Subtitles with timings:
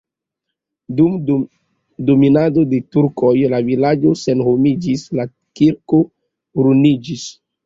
[0.99, 1.17] Dum
[2.07, 5.27] dominado de turkoj la vilaĝo senhomiĝis, la
[5.61, 6.01] kirko
[6.65, 7.29] ruiniĝis.